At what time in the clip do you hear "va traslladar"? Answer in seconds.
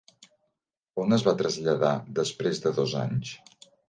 1.27-1.91